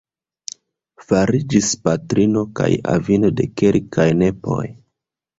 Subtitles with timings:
[1.09, 4.63] Fariĝis patrino kaj avino de kelkaj nepoj.